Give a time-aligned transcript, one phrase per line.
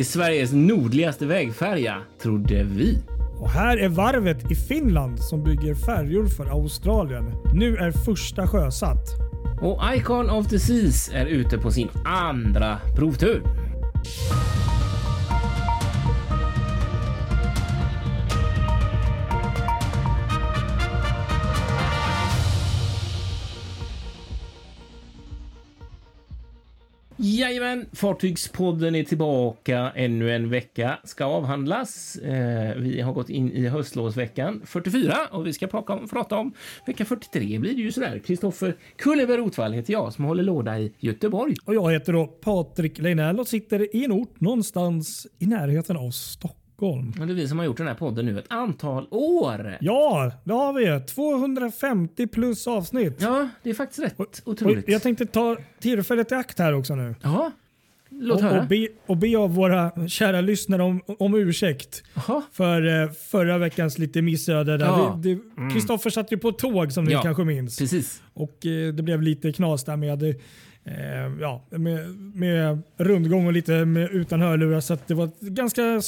[0.00, 2.98] är Sveriges nordligaste vägfärja, trodde vi.
[3.38, 7.24] Och här är varvet i Finland som bygger färjor för Australien.
[7.54, 9.08] Nu är första sjösatt.
[9.62, 13.42] Och Icon of the Seas är ute på sin andra provtur.
[27.60, 29.92] Jajamän, Fartygspodden är tillbaka.
[29.94, 32.16] Ännu en vecka ska avhandlas.
[32.16, 36.52] Eh, vi har gått in i höstlovsveckan 44 och vi ska prata om, prata om
[36.86, 38.18] vecka 43 blir det ju sådär.
[38.18, 41.54] Kristoffer Kulleberg Rotvall heter jag som håller låda i Göteborg.
[41.64, 46.10] Och jag heter då Patrik Leinell och sitter i en ort någonstans i närheten av
[46.10, 46.59] Stockholm.
[47.20, 49.76] Och det är vi som har gjort den här podden nu ett antal år.
[49.80, 51.00] Ja, det har vi.
[51.06, 53.16] 250 plus avsnitt.
[53.20, 54.88] Ja, det är faktiskt rätt Och otroligt.
[54.88, 57.14] jag tänkte ta tillfället i akt här också nu.
[57.22, 57.50] Ja,
[58.10, 58.60] låt Och, höra.
[58.60, 62.42] och, be, och be av våra kära lyssnare om, om ursäkt Jaha.
[62.52, 64.76] för eh, förra veckans lite missöde.
[64.80, 65.20] Ja.
[65.24, 65.70] Mm.
[65.72, 67.78] Kristoffer satt ju på tåg som ni Ja, kanske minns.
[67.78, 68.22] Precis.
[68.34, 70.34] Och eh, det blev lite knas där med,
[70.84, 74.80] eh, ja, med, med rundgång och lite med, utan hörlurar.
[74.80, 75.82] Så att det var ganska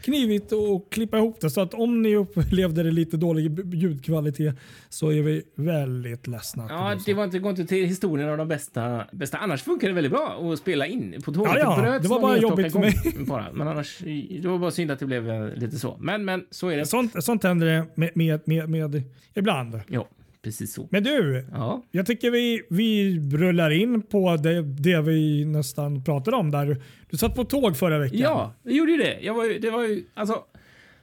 [0.00, 1.50] knivigt att klippa ihop det.
[1.50, 4.54] Så att om ni upplevde det lite dålig ljudkvalitet
[4.88, 6.66] så är vi väldigt ledsna.
[6.68, 9.38] Ja, det var inte, går inte till historien av de bästa, bästa.
[9.38, 11.52] Annars funkar det väldigt bra att spela in på tåget.
[11.54, 12.94] Ja, ja, bröts det var bara jobbigt för mig.
[13.26, 13.52] Bara.
[13.52, 13.98] Men annars,
[14.42, 15.96] det var bara synd att det blev eh, lite så.
[16.00, 16.86] Men, men så är det.
[16.86, 19.02] Sånt, sånt händer det med, med, med, med
[19.34, 19.80] ibland.
[19.88, 20.08] Ja,
[20.42, 20.88] precis så.
[20.90, 26.36] Men du, Ja, jag tycker vi, vi rullar in på det, det vi nästan pratade
[26.36, 26.82] om där.
[27.10, 28.18] Du satt på tåg förra veckan.
[28.18, 29.18] ja det gjorde ju det.
[29.20, 30.42] Jag var ju, det var ju, alltså,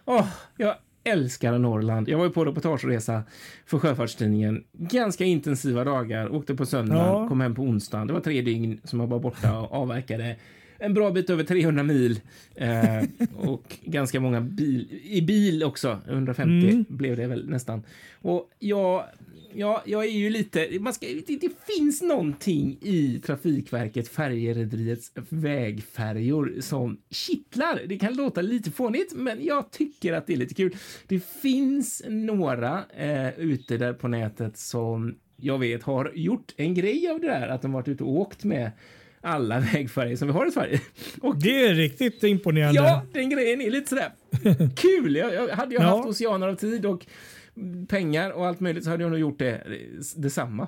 [0.05, 2.09] åh, jag älskar Norrland.
[2.09, 3.23] Jag var ju på reportageresa
[3.65, 4.63] för Sjöfartstidningen.
[4.73, 6.35] Ganska intensiva dagar.
[6.35, 7.27] Åkte på söndag, Ja.
[7.27, 8.07] kom hem på onsdagen.
[8.07, 10.35] Det var tre dygn som jag var borta och avverkade
[10.81, 12.19] en bra bit över 300 mil
[12.55, 13.03] eh,
[13.35, 15.97] och ganska många bil, i bil också.
[16.09, 16.85] 150 Mm.
[16.89, 17.83] blev det väl nästan.
[18.21, 19.03] Och jag,
[19.53, 20.79] ja, jag är ju lite...
[20.79, 27.81] Man ska, det, det finns någonting i Trafikverket Färjerederiets vägfärjor som kittlar.
[27.87, 30.75] Det kan låta lite fånigt, men jag tycker att det är lite kul.
[31.07, 37.07] Det finns några eh, ute där på nätet som jag vet har gjort en grej
[37.07, 38.71] av det där, att de varit ute och åkt med
[39.21, 40.81] alla vägfärger som vi har i Sverige.
[41.21, 42.79] Och Det är riktigt imponerande.
[42.81, 44.11] Ja, den grejen är lite sådär
[44.75, 45.15] kul.
[45.15, 45.87] Jag, jag, hade jag Ja.
[45.97, 47.05] haft oceaner av tid och
[47.87, 49.63] pengar och allt möjligt så hade jag nog gjort det,
[50.15, 50.67] detsamma.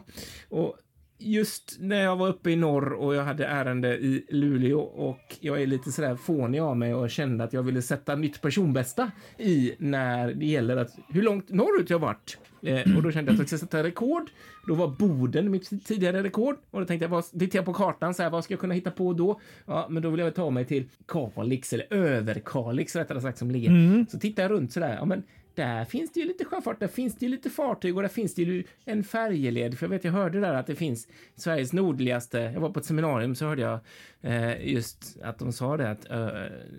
[0.49, 0.77] Och
[1.21, 5.61] just när jag var uppe i norr och jag hade ärende i Luleå och jag
[5.61, 9.73] är lite sådär fånig av mig och kände att jag ville sätta nytt personbästa i
[9.77, 12.37] när det gäller att hur långt norrut jag varit.
[12.61, 14.29] Eh, och då kände jag att jag skulle sätta rekord.
[14.67, 18.13] Då var Boden mitt tidigare rekord och då tänkte jag, vad, tittade jag på kartan
[18.13, 19.41] så här, vad ska jag kunna hitta på då?
[19.65, 24.05] Ja, men då vill jag ta mig till Kalix eller Överkalix rättare sagt som ligger.
[24.11, 25.23] Så tittar jag runt sådär, ja men
[25.55, 28.35] där finns det ju lite sjöfart, där finns det ju lite fartyg och där finns
[28.35, 29.77] det ju en färjeled.
[29.77, 32.85] För jag vet, jag hörde där att det finns Sveriges nordligaste, jag var på ett
[32.85, 33.79] seminarium så hörde jag
[34.21, 36.27] eh, just att de sa det att eh,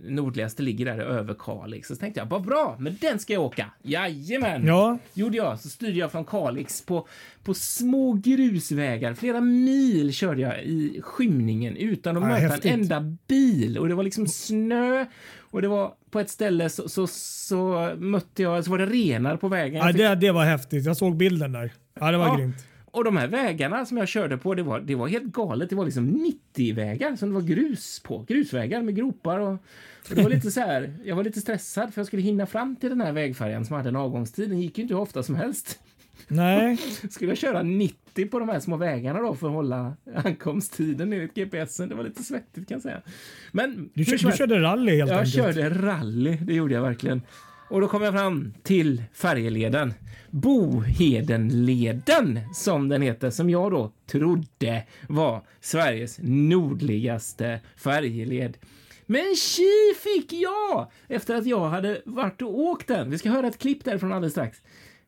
[0.04, 1.88] nordligaste ligger där i Överkalix.
[1.88, 3.70] Så tänkte jag, vad bra, men den ska jag åka.
[3.82, 4.66] Jajamän!
[4.66, 4.98] Ja.
[5.14, 7.08] Gjorde jag, så styrde jag från Kalix på,
[7.42, 9.14] på små grusvägar.
[9.14, 12.72] Flera mil körde jag i skymningen utan att Ja, möta häftigt.
[12.72, 13.78] en enda bil.
[13.78, 15.06] Och det var liksom snö
[15.40, 19.36] och det var på ett ställe så, så, så mötte jag, så var det renar
[19.36, 19.86] på vägen.
[19.86, 20.84] Ja, det, det var häftigt.
[20.84, 21.72] Jag såg bilden där.
[22.00, 22.36] Ja, det var Ja.
[22.36, 22.56] grymt.
[22.84, 25.70] Och de här vägarna som jag körde på, det var, det var helt galet.
[25.70, 28.24] Det var liksom 90-vägar som det var grus på.
[28.28, 30.94] Grusvägar med gropar och, och det var lite så här.
[31.04, 33.88] Jag var lite stressad för jag skulle hinna fram till den här vägfärjan som hade
[33.88, 34.50] en avgångstid.
[34.50, 35.78] Den gick ju inte hur ofta som helst.
[36.28, 36.76] Nej,
[37.10, 41.34] Skulle jag köra 90 på de här små vägarna då för att hålla ankomsttiden enligt
[41.34, 41.88] GPSen?
[41.88, 43.02] Det var lite svettigt kan jag säga.
[43.52, 45.34] Men du, kör, du körde rally helt jag enkelt.
[45.34, 47.22] körde rally, det gjorde jag verkligen.
[47.68, 49.94] Och då kom jag fram till färjeleden.
[50.30, 58.56] Bohedenleden, som den heter, som jag då trodde var Sveriges nordligaste färjeled.
[59.06, 63.10] Men tji fick jag efter att jag hade varit och åkt den.
[63.10, 64.58] Vi ska höra ett klipp därifrån alldeles strax.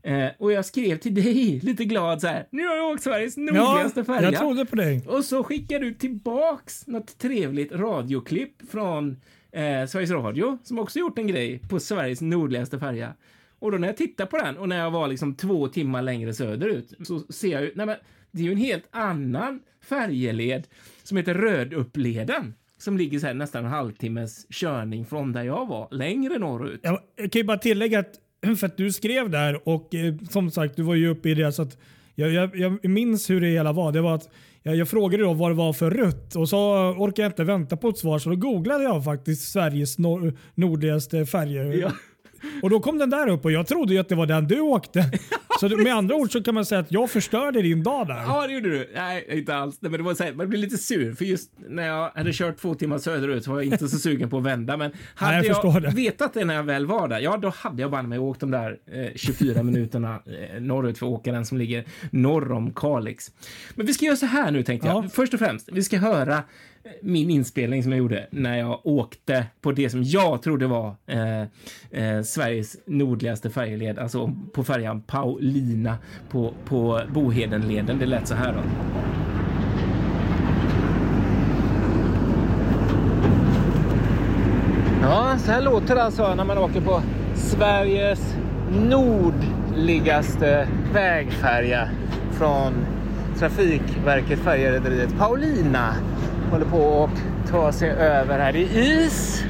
[0.05, 2.47] Eh, och jag skrev till dig lite glad så här.
[2.51, 4.23] Nu har jag åkt Sveriges nordligaste Ja, färja.
[4.23, 5.05] jag trodde på dig.
[5.09, 9.17] Och så skickar du tillbaks något trevligt radioklipp från
[9.53, 13.15] eh, Sveriges Radio som också gjort en grej på Sveriges nordligaste färja.
[13.59, 16.35] Och då när jag tittar på den och när jag var liksom två timmar längre
[16.35, 17.97] söderut så ser jag ju, nej men
[18.31, 20.67] det är ju en helt annan färjeled
[21.03, 25.89] som heter Röduppleden som ligger så här nästan en halvtimmes körning från där jag var,
[25.91, 26.81] längre norrut.
[26.83, 28.21] Jag kan ju bara tillägga att
[28.59, 31.53] för att du skrev där och eh, som sagt, du var ju uppe i det
[31.53, 31.79] så att
[32.15, 33.93] jag, jag, jag minns hur det hela var.
[33.93, 34.29] Det var att
[34.63, 36.59] jag, jag frågade då vad det var för rutt och så
[36.99, 41.27] orkade jag inte vänta på ett svar så då googlade jag faktiskt Sveriges nor nordligaste
[41.27, 41.65] färger.
[41.73, 41.91] Ja.
[42.63, 44.61] Och då kom den där upp och jag trodde ju att det var den du
[44.61, 45.11] åkte.
[45.61, 48.15] Så med andra ord så kan man säga att jag förstörde din dag där.
[48.15, 48.91] Ja, det gjorde du.
[48.95, 49.79] Nej, inte alls.
[49.81, 52.33] Nej, men det var så här, man blev lite sur, för just när jag hade
[52.33, 54.77] kört två timmar söderut så var jag inte så sugen på att vända.
[54.77, 55.89] Men hade jag jag, förstår det.
[55.89, 58.51] vetat det när jag väl var där, ja, då hade jag banne mig åkt de
[58.51, 63.31] där eh, 24 minuterna eh, norrut för åkaren som ligger norr om Kalix.
[63.75, 65.05] Men vi ska göra så här nu, tänkte jag.
[65.05, 65.09] Ja.
[65.09, 66.43] Först och främst, vi ska höra
[67.03, 71.41] min inspelning som jag gjorde när jag åkte på det som jag trodde var eh,
[71.91, 75.99] eh, Sveriges nordligaste färjeled, alltså på färjan Paulina
[76.31, 77.99] på, på Bohedenleden.
[77.99, 78.61] Det lät så här då.
[85.03, 87.03] Ja, så här låter det alltså när man åker på
[87.35, 88.37] Sveriges
[88.73, 91.89] nordligaste vägfärja
[92.33, 92.73] från
[93.39, 95.95] Trafikverket Färjerederiet Paulina.
[96.51, 99.45] Håller på att ta sig över här i is.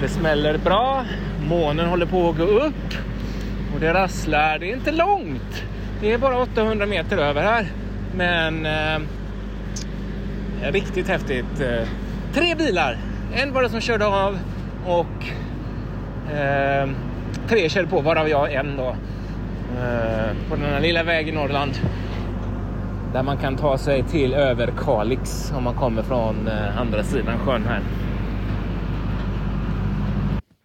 [0.00, 1.04] Det smäller bra.
[1.48, 2.94] Månen håller på att gå upp
[3.74, 4.58] och det rasslar.
[4.58, 5.64] Det är inte långt.
[6.00, 7.66] Det är bara 800 meter över här.
[8.16, 9.00] Men eh,
[10.72, 11.60] riktigt häftigt.
[11.60, 11.88] Eh,
[12.34, 12.98] tre bilar.
[13.34, 14.38] En var det som körde av
[14.86, 15.24] och
[16.34, 16.88] eh,
[17.48, 18.96] tre körde på, varav jag en då.
[19.78, 21.72] Eh, på den här lilla vägen i Norrland.
[23.12, 27.38] Där man kan ta sig till över Kalix om man kommer från eh, andra sidan
[27.38, 27.80] sjön här.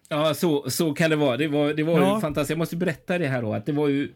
[0.10, 1.38] Ja, så, så kan det vara.
[1.38, 2.16] Det var, det var Ja.
[2.16, 2.50] ju fantastiskt.
[2.50, 4.10] Jag måste berätta det här då, att det var ju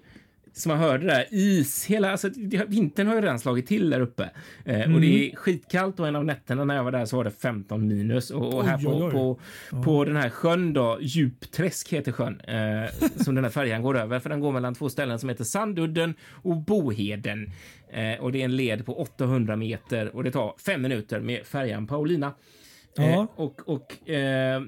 [0.57, 1.85] som man hörde där, is.
[1.85, 2.29] Hela, alltså,
[2.67, 4.29] vintern har ju redan slagit till där uppe.
[4.65, 7.23] Eh, Och det är skitkallt och en av nätterna när jag var där så var
[7.23, 8.31] det 15 minus.
[8.31, 9.39] Och, och här Oj, på, oj, på,
[9.83, 14.19] på den här sjön då, Djupträsk heter sjön, eh, som den här färjan går över.
[14.19, 17.51] För den går mellan två ställen som heter Sandudden och Boheden.
[17.91, 21.45] Eh, och det är en led på 800 meter och det tar fem minuter med
[21.45, 22.33] färjan Paulina.
[22.97, 23.03] Ja.
[23.03, 24.61] Eh, och och eh,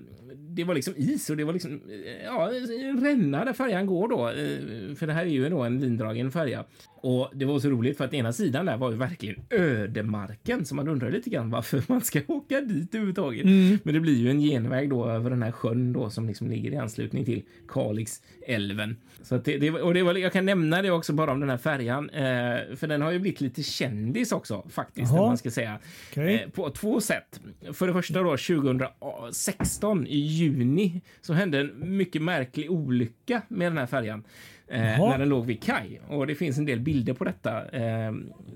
[0.50, 2.52] det var liksom is och det var liksom eh, ja,
[2.90, 4.28] en ränna där färjan går då.
[4.28, 6.66] Eh, för det här är ju då en lindragen färja.
[7.01, 10.75] Och det var så roligt för att ena sidan där var ju verkligen ödemarken så
[10.75, 13.46] man undrar lite grann varför man ska åka dit överhuvudtaget.
[13.84, 16.72] Men det blir ju en genväg då över den här sjön då som liksom ligger
[16.72, 18.96] i anslutning till Kalixälven.
[19.22, 21.57] Så det, det, och det var, jag kan nämna det också bara om den här
[21.57, 25.80] färjan, eh, för den har ju blivit lite kändis också faktiskt, om man ska säga.
[26.12, 26.36] Okej.
[26.36, 27.40] Eh, på två sätt.
[27.74, 33.78] För det första då 2016 i juni så hände en mycket märklig olycka med den
[33.78, 34.24] här färjan.
[34.71, 36.01] Eh, när den låg vid kaj.
[36.07, 38.12] Och det finns en del bilder på detta eh,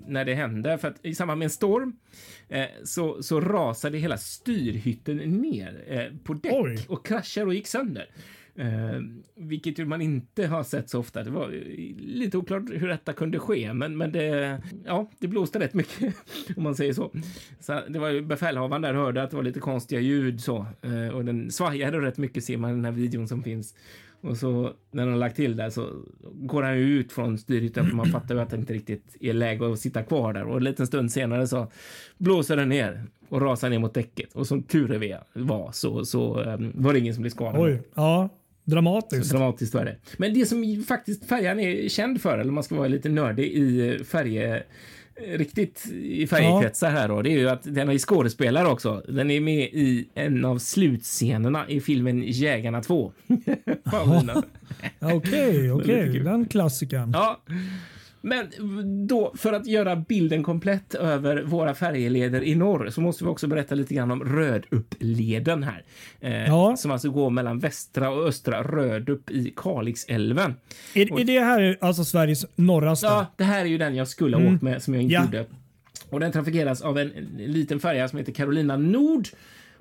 [0.08, 0.78] när det hände.
[0.78, 1.96] För att i samband med en storm
[2.50, 6.86] eh, så, så rasade hela styrhytten ner på däck Oj.
[6.88, 8.10] och kraschade och gick sönder.
[8.56, 9.00] Eh,
[9.36, 11.24] vilket man inte har sett så ofta.
[11.24, 11.50] Det var
[11.98, 16.16] lite oklart hur detta kunde ske, men, men det, ja, det blåste rätt mycket
[16.58, 17.12] om man säger så.
[17.60, 21.08] så det var ju befälhavaren där hörde att det var lite konstiga ljud så eh,
[21.08, 23.76] och den svajade rätt mycket ser man i den här videon som finns.
[24.24, 25.90] Och så när han har lagt till där så
[26.34, 29.34] går han ju ut från styrhytten för man fattar ju att det inte riktigt är
[29.34, 31.72] läge att sitta kvar där och en liten stund senare så
[32.18, 36.58] blåser den ner och rasar ner mot däcket och som tur var så, så eh,
[36.74, 37.62] var det ingen som blev skadad.
[37.62, 38.30] Oj, ja.
[38.66, 39.32] Dramatiskt.
[39.32, 39.98] Dramatiskt var det.
[40.18, 44.00] Men det som faktiskt färjan är känd för, eller man ska vara lite nördig i
[44.04, 44.64] färje
[45.16, 49.04] riktigt i färjekretsar här då, det är ju att den är skådespelare också.
[49.08, 53.12] Den är med i en av slutscenerna i filmen Jägarna 2.
[53.84, 54.44] Paulina.
[55.00, 56.20] Ja, Okej, okej.
[56.20, 57.12] Den klassikern.
[57.14, 57.40] Ja.
[58.26, 58.48] Men
[59.08, 63.48] då, för att göra bilden komplett över våra färjeleder i norr så måste vi också
[63.48, 65.84] berätta lite grann om Röduppleden här.
[66.22, 66.76] Eh, Ja.
[66.78, 70.56] Som alltså går mellan västra och östra Rödupp i Kalixälven.
[70.94, 73.06] Är, är det här alltså Sveriges norraste?
[73.06, 75.24] Ja, det här är ju den jag skulle ha åkt med som jag inte Ja.
[75.26, 75.46] gjorde.
[76.10, 79.28] Och den trafikeras av en liten färja som heter Carolina Nord.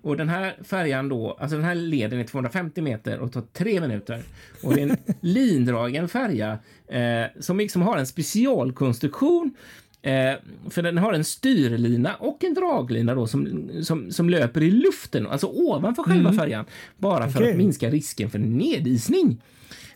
[0.02, 3.80] Och den här färjan då, alltså den här leden är 250 meter och tar tre
[3.80, 4.22] minuter.
[4.62, 9.54] Och det är en lindragen färja eh, som liksom har en specialkonstruktion.
[10.02, 10.34] Eh,
[10.70, 15.26] för den har en styrlina och en draglina då som, som, som löper i luften,
[15.26, 16.64] alltså ovanför själva färjan.
[16.96, 19.42] Bara för att minska risken för nedisning.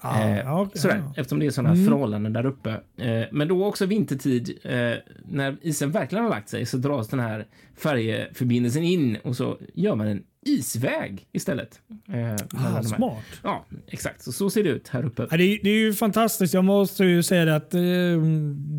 [0.01, 0.97] Ah, Eh, okej, sådär.
[0.97, 1.09] Mm.
[1.17, 2.71] Eftersom det är sådana förhållanden där uppe.
[2.97, 4.93] Eh, men då också vintertid, eh,
[5.25, 7.47] när isen verkligen har lagt sig, så dras den här
[7.77, 11.81] färjeförbindelsen in och så gör man en isväg istället.
[12.13, 13.25] Eh, Ah, smart.
[13.43, 14.23] Ja, exakt.
[14.23, 15.27] Så, så ser det ut här uppe.
[15.31, 16.55] Ja, det, är, det är ju fantastiskt.
[16.55, 17.81] Jag måste ju säga det att eh,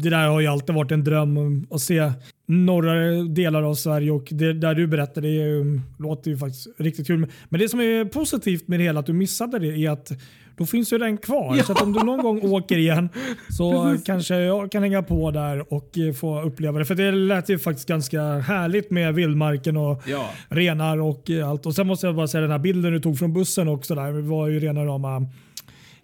[0.02, 2.12] det där har ju alltid varit en dröm att se
[2.48, 7.28] norra delar av Sverige och det där du berättade det låter ju faktiskt riktigt kul.
[7.50, 10.12] Men det som är positivt med det hela att du missade det är att
[10.58, 11.56] då finns ju den kvar.
[11.58, 11.64] Ja.
[11.64, 13.10] Så att om du någon gång åker igen
[13.58, 16.86] så kanske jag kan hänga på där och eh, få uppleva det.
[16.86, 20.30] För det lät ju faktiskt ganska härligt med vildmarken och ja.
[20.50, 21.66] renar och allt.
[21.66, 23.96] Och Sen måste jag bara säga den här bilden du tog från bussen också.
[23.96, 25.24] Där, det var ju rena rama Eh,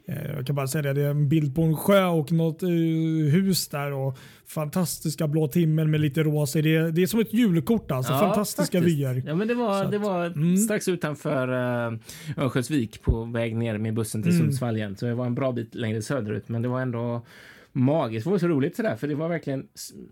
[0.05, 2.69] jag kan bara säga det, det är en bild på en sjö och något uh,
[3.29, 6.61] hus där och fantastiska blå timmar med lite rosa.
[6.61, 8.13] Det är, det är som ett julkort alltså.
[8.13, 8.97] Ja, Fantastiska faktiskt.
[8.97, 9.23] vyer.
[9.25, 10.57] Ja, men det var, det var mm.
[10.57, 11.99] strax utanför uh,
[12.37, 14.41] Örnsköldsvik på väg ner med bussen till mm.
[14.41, 14.95] Sundsvall igen.
[14.95, 17.25] Så det var en bra bit längre söderut, men det var ändå
[17.73, 18.25] magiskt.
[18.25, 19.67] Det var så roligt sådär, för det var verkligen,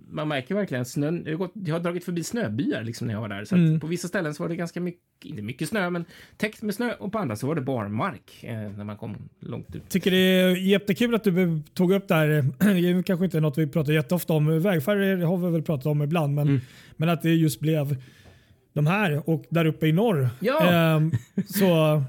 [0.09, 1.23] man märker verkligen snön.
[1.23, 3.45] Det har, gått, det har dragit förbi snöbyar liksom när jag var där.
[3.45, 3.79] Så mm.
[3.79, 6.05] på vissa ställen så var det ganska mycket, inte mycket snö, men
[6.37, 9.75] täckt med snö och på andra så var det barmark eh, när man kom långt
[9.75, 9.89] ut.
[9.89, 12.45] Tycker det är jättekul att du tog upp det här.
[12.59, 14.59] Det är kanske inte något vi pratar jätteofta om.
[14.59, 16.61] Vägfärger har vi väl pratat om ibland, men, mm.
[16.97, 17.95] men att det just blev
[18.73, 20.29] de här och där uppe i norr.
[20.39, 20.95] Ja.
[20.95, 21.01] Eh,
[21.45, 22.03] så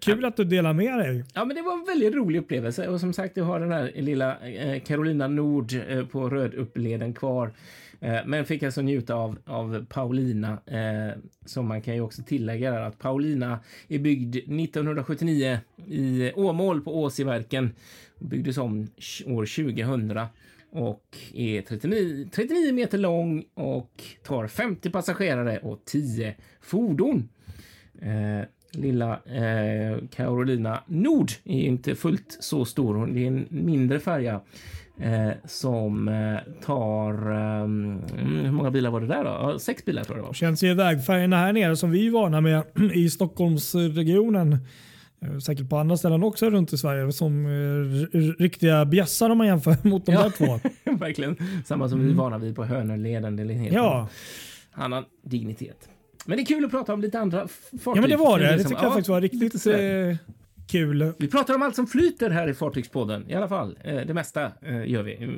[0.00, 1.24] Kul att du delar med dig.
[1.34, 3.92] Ja, men det var en väldigt rolig upplevelse och som sagt, jag har den här
[3.94, 7.52] lilla eh, Carolina Nord eh, på Röduppleden kvar.
[8.00, 12.70] Eh, men fick alltså njuta av, av Paulina, eh, som man kan ju också tillägga
[12.70, 13.58] där, att Paulina
[13.88, 17.74] är byggd 1979 i Åmål på Åsiverken.
[18.18, 18.88] Byggdes om
[19.26, 20.20] år 2000
[20.70, 27.28] och är 39, 39 meter lång och tar 50 passagerare och 10 fordon.
[28.00, 33.06] Eh, lilla eh, Carolina Nord är inte fullt så stor.
[33.06, 34.40] Det är en mindre färja
[35.00, 37.32] eh, som eh, tar...
[37.62, 39.58] Um, hur många bilar var det där då?
[39.58, 40.34] Sex bilar tror jag det var.
[40.34, 42.62] Känns ju vägfärjorna här nere som vi är vana med
[42.94, 44.58] i Stockholmsregionen
[45.20, 49.46] eh, säkert på andra ställen också runt i Sverige som eh, riktiga bjässar om man
[49.46, 50.60] jämför mot de ja, där två.
[50.96, 51.36] Verkligen.
[51.64, 52.06] Samma som mm.
[52.06, 53.36] vi är vana vid på Hönörleden.
[53.36, 54.08] Det är en helt ja.
[54.72, 55.88] annan dignitet.
[56.26, 57.80] Men det är kul att prata om lite andra fartyg.
[57.84, 58.56] Ja, men det var det.
[58.56, 60.16] Det tycker jag faktiskt var riktigt eh,
[60.66, 61.12] kul.
[61.18, 63.30] Vi pratar om allt som flyter här i Fartygspodden.
[63.30, 65.36] I alla fall, eh, det mesta eh, gör vi.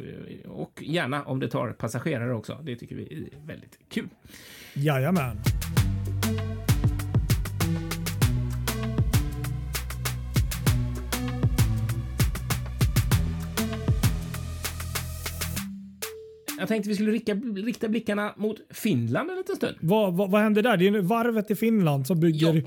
[0.49, 2.59] Och gärna om det tar passagerare också.
[2.62, 4.09] Det tycker vi är väldigt kul.
[4.75, 5.37] Jajamän.
[16.67, 17.33] Jag tänkte vi skulle rikta,
[17.67, 19.77] rikta blickarna mot Finland en liten stund.
[19.81, 20.77] Vad, vad, vad händer där?
[20.77, 22.63] Det är varvet i Finland som bygger ja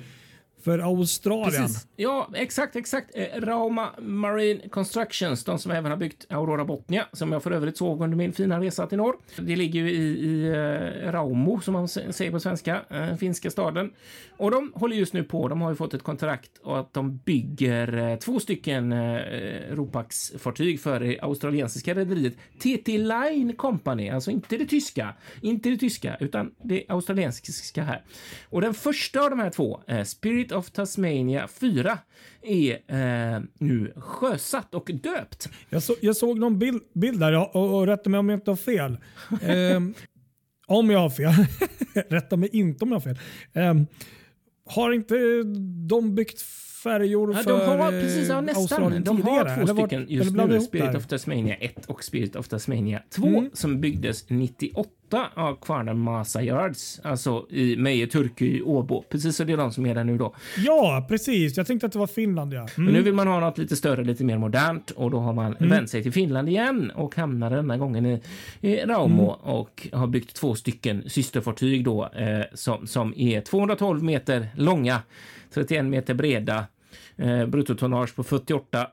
[0.63, 1.61] för Australien.
[1.61, 1.87] Precis.
[1.95, 3.11] Ja, exakt, exakt.
[3.15, 7.77] Eh, Rauma Marine Constructions, de som även har byggt Aurora Botnia, som jag för övrigt
[7.77, 9.15] såg under min fina resa till norr.
[9.37, 13.91] Det ligger ju i, i eh, Raumo, som man säger på svenska, uh, finska staden.
[14.37, 17.17] Och de håller just nu på, de har ju fått ett kontrakt och att de
[17.17, 18.93] bygger eh, två stycken
[19.69, 26.17] Ropax-fartyg för det australiensiska rederiet TT Line Company, alltså inte det tyska, inte det tyska,
[26.19, 28.03] utan det australiensiska här.
[28.49, 31.97] Och den första av de här två, Spirit Spirit of Tasmania 4
[32.41, 32.71] är
[33.35, 35.49] eh, nu sjösatt och döpt.
[35.69, 38.51] Jag, så, jag såg någon bild, bild där och, och rätta mig om jag inte
[38.51, 38.97] har fel.
[39.41, 39.79] eh,
[40.67, 41.33] om jag har fel.
[42.09, 43.19] rätta mig inte om jag har fel.
[43.53, 43.73] Eh,
[44.65, 45.15] har inte
[45.87, 46.41] de byggt
[46.83, 48.61] färjor ja, för de har, precis, ja, nästan.
[48.61, 53.01] Australien De har två stycken just nu, Spirit of Tasmania 1 och Spirit of Tasmania
[53.09, 53.49] 2 mm.
[53.53, 59.03] som byggdes 98 av kvarnen Masa Yards, alltså i Meje Turku Åbo.
[59.09, 60.35] Precis så det är de som är där nu då.
[60.57, 61.57] Ja, precis.
[61.57, 62.53] Jag tänkte att det var Finland.
[62.53, 62.59] Ja.
[62.59, 62.69] Mm.
[62.75, 65.55] Men nu vill man ha något lite större, lite mer modernt och då har man
[65.55, 65.69] mm.
[65.69, 68.21] vänt sig till Finland igen och hamnar denna gången i,
[68.61, 69.55] i Raumo mm.
[69.55, 75.01] och har byggt två stycken systerfartyg då eh, som, som är 212 meter långa
[75.53, 76.65] 31 meter breda,
[77.15, 78.87] eh, bruttotonnage på 48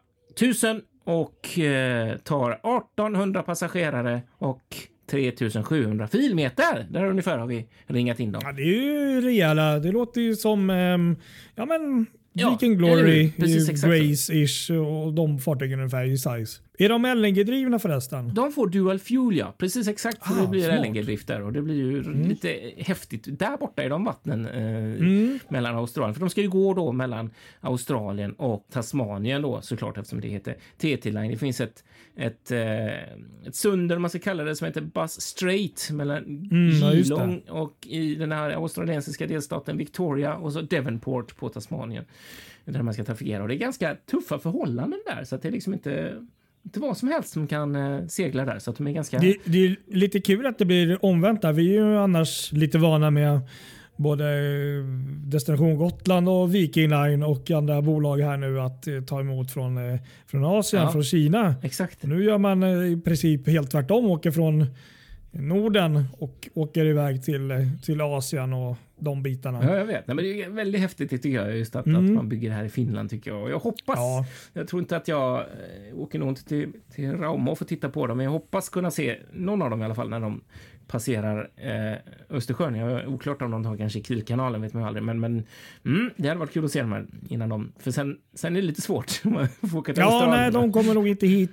[0.63, 4.77] 000 och eh, tar 1800 passagerare och
[5.07, 6.87] 3700 filmeter.
[6.91, 8.43] Där ungefär har vi ringat in dem.
[8.45, 9.79] Ja, det är ju rejäla.
[9.79, 11.17] Det låter ju som um,
[11.55, 12.07] ja, men
[12.39, 16.61] Ja, Viking Glory, Grace-ish och de fartygen ungefär i size.
[16.79, 18.35] Är de LNG-drivna förresten?
[18.35, 20.19] De får Dual Fuel ja, precis exakt.
[20.21, 22.29] Ah, det blir LNG-drift där och det blir ju mm.
[22.29, 23.39] lite häftigt.
[23.39, 25.39] Där borta i de vattnen eh, mm.
[25.49, 26.15] mellan Australien.
[26.15, 27.31] För de ska ju gå då mellan
[27.61, 31.31] Australien och Tasmanien då såklart eftersom det heter TT Line.
[31.31, 31.85] Det finns ett,
[32.17, 32.87] ett, eh,
[33.47, 38.15] ett sund man ska kalla det som heter Bus Strait mellan mm, Geelong och i
[38.15, 42.05] den här australiensiska delstaten Victoria och så Devonport på Tasmanien
[42.65, 43.43] där man ska trafikera.
[43.43, 46.23] Och det är ganska tuffa förhållanden där så att det är liksom inte
[46.67, 48.59] inte vad som helst som kan eh, segla där.
[48.59, 49.19] Så att de är ganska...
[49.19, 51.53] Det, det, är lite kul att det blir omvänt där.
[51.53, 53.41] Vi är ju annars lite vana med
[53.97, 54.25] både
[55.25, 59.93] Destination Gotland och Viking Line och andra bolag här nu att eh, ta emot från,
[59.93, 61.55] eh, från Asien, ja, från Kina.
[61.63, 62.03] Exakt.
[62.03, 64.07] Nu gör man i princip helt tvärtom.
[64.07, 64.67] Åker från
[65.41, 69.65] Norden och åker iväg till, till Asien och de bitarna.
[69.65, 70.07] Ja, jag vet.
[70.07, 72.05] Nej, men det är väldigt häftigt det tycker jag, just att, Mm.
[72.07, 73.43] att man bygger här i Finland tycker jag.
[73.43, 74.27] Och jag hoppas, Ja.
[74.53, 77.89] jag tror inte att jag eh, åker nog inte till, till Rauma och får titta
[77.89, 80.41] på dem, men jag hoppas kunna se någon av dem i alla fall när de
[80.87, 81.99] passerar eh,
[82.37, 82.75] Östersjön.
[82.75, 85.43] Jag är oklart om de tar kanske Kielkanalen, vet man aldrig, men, men
[85.85, 88.61] mm, det hade varit kul att se dem här innan de, för sen, sen är
[88.61, 89.11] det lite svårt
[89.71, 91.51] får åka till Ja, nej, de kommer nog inte hit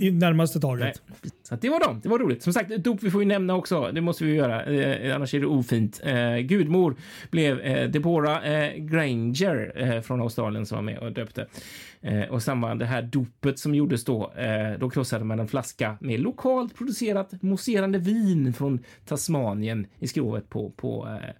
[0.00, 1.02] i närmaste taget.
[1.22, 1.30] Nej.
[1.42, 2.00] Så att det var dem.
[2.02, 2.42] Det var roligt.
[2.42, 3.90] Som sagt, dop vi får ju nämna också.
[3.92, 4.64] Det måste vi göra.
[4.64, 6.00] Eh, annars är det ofint.
[6.04, 6.96] Eh, gudmor
[7.30, 11.46] blev eh, Deborah eh, Granger eh, från Australien som var med och döpte.
[12.06, 14.32] Eh, och samma det här dopet som gjordes då.
[14.32, 20.48] Eh, då krossade man en flaska med lokalt producerat mousserande vin från Tasmanien i skrovet
[20.48, 21.30] på, på eh,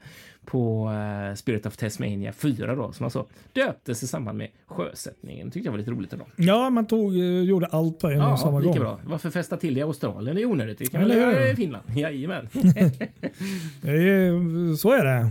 [0.47, 0.91] på
[1.31, 5.51] eh, Spirit of Tasmania 4 då, som alltså döptes i samband med sjösättningen.
[5.51, 6.27] Tyckte jag var lite roligt ändå.
[6.37, 8.79] Ja, man tog, eh, gjorde allt på en och Ja, samma lika gång.
[8.79, 8.99] bra.
[9.05, 10.37] Varför festa till i Australien?
[10.37, 10.79] Det är onödigt.
[10.79, 11.85] Det kan man göra i Finland.
[11.97, 12.49] Jajamän.
[13.83, 15.31] Det så är det.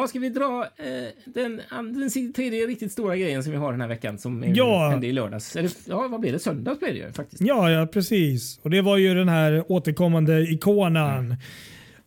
[0.00, 3.80] Ja, ska vi dra eh, den, den tredje riktigt stora grejen som vi har den
[3.80, 4.88] här veckan som är, Ja.
[4.88, 5.56] hände i lördags?
[5.56, 6.38] Eller, ja, vad blev det?
[6.38, 7.42] Söndags blev det ju faktiskt.
[7.42, 8.60] Ja, ja, precis.
[8.62, 11.36] Och det var ju den här återkommande ikonen.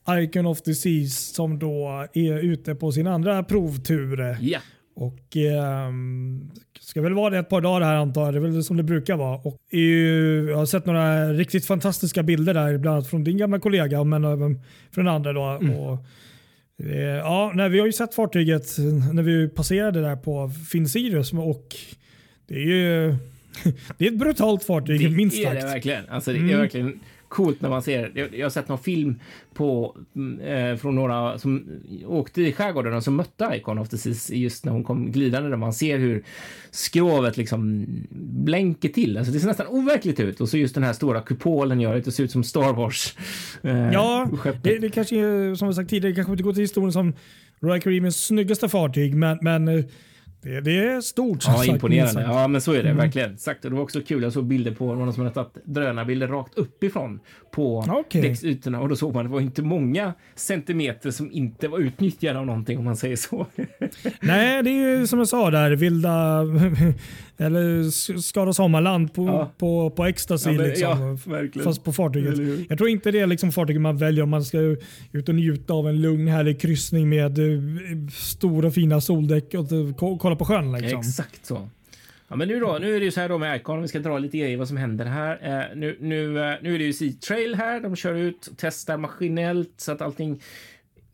[0.10, 4.38] Icon of Disease som då är ute på sin andra provtur.
[4.42, 4.60] Ja,
[4.96, 8.34] Och ehm, ska väl vara det ett par dagar här antar jag.
[8.34, 9.38] Det är väl som det brukar vara.
[9.38, 13.60] Och ju, jag har sett några riktigt fantastiska bilder där, bland annat från din gamla
[13.60, 15.34] kollega men även från andra.
[15.34, 15.42] Då.
[15.42, 16.00] Och, eh,
[17.18, 18.78] ja, nej, vi har ju sett fartyget
[19.13, 21.75] när vi passerade där på Finn Sirius och
[22.48, 23.16] det är ju
[23.98, 25.74] det är ett brutalt fartyg, det minst är det sagt.
[25.74, 26.10] verkligen.
[26.10, 26.58] Alltså, det är Mm.
[26.60, 27.00] verkligen
[27.34, 28.12] coolt när man ser.
[28.16, 29.20] Jag, jag har sett någon film
[29.54, 31.68] på, mm, eh, från några som
[32.06, 35.50] åkte i skärgården och som mötte Icon of the Seas just när hon kom glidande
[35.50, 36.24] där man ser hur
[36.72, 37.86] skrovet liksom
[38.46, 39.18] blänker till.
[39.18, 42.05] Alltså det ser nästan overkligt ut och så just den här stora kupolen gör att
[42.05, 43.16] det ser ut som Star Wars.
[43.62, 44.29] Eh, Ja,
[44.64, 47.14] det, det kanske är, som vi sagt tidigare, kanske inte går till historien som
[47.60, 49.86] Royal Caribbeans snyggaste fartyg, men, men eh,
[50.44, 51.38] det, det är stort.
[51.48, 52.12] Ja, sagt, imponerande.
[52.14, 52.27] sagt.
[52.27, 52.98] Ja, men så är det Mm.
[52.98, 53.38] verkligen.
[53.38, 54.24] Sagt, och det var också kul.
[54.24, 57.20] Jag såg bilder på någon som hade tagit drönarbilder rakt uppifrån
[57.51, 58.22] på Okej.
[58.22, 62.46] däcksytorna och då såg man det var inte många centimeter som inte var utnyttjade av
[62.46, 63.46] någonting om man säger så.
[64.22, 66.42] Nej, det är ju som jag sa där, vilda
[67.38, 67.90] eller
[68.22, 69.51] Skara Sommarland på, Ja.
[69.58, 70.50] på, på ecstasy.
[70.51, 71.18] Ja, men- liksom,
[71.56, 71.64] ja.
[71.64, 72.66] Fast på fartyget.
[72.70, 74.60] Jag tror inte det är liksom fartyget man väljer om man ska
[75.12, 77.62] ut och njuta av en lugn härlig kryssning med eh,
[78.12, 80.72] stora fina soldäck och eh, ko- kolla på sjön.
[80.72, 81.00] Liksom.
[81.00, 81.69] Exakt så.
[82.27, 84.00] Ja, men nu då, nu är det ju så här då med Icon, vi ska
[84.00, 85.39] dra lite grejer vad som händer här.
[85.41, 88.53] Eh, nu, nu, eh, nu är det ju Sea Trail här, de kör ut och
[88.57, 90.41] testar maskinellt så att allting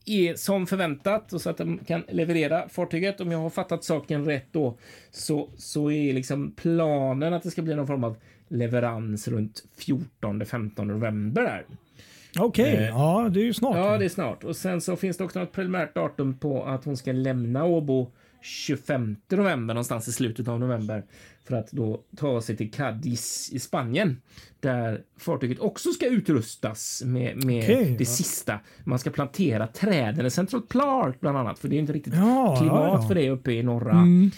[0.06, 3.22] är som förväntat och så att de kan leverera fartyget.
[3.22, 4.78] Om jag har fattat saken rätt då
[5.12, 9.64] så, så är liksom planen att det ska bli någon form av leverans runt
[10.22, 11.66] 14-15 november där.
[12.40, 13.76] Okej, Eh, ja det är ju snart.
[13.76, 14.44] Ja, det är snart.
[14.44, 18.12] Och sen så finns det också något preliminärt datum på att hon ska lämna Åbo
[18.42, 21.04] 25 november, någonstans i slutet av november,
[21.48, 24.22] för att då ta sig till Cadiz i Spanien,
[24.60, 28.10] där fartyget också ska utrustas med, med Okej, det ja.
[28.10, 28.60] sista.
[28.84, 32.56] Man ska plantera träden i Central Park bland annat, för det är inte riktigt Ja,
[32.60, 34.32] klimat ja, för det uppe i norra, Mm.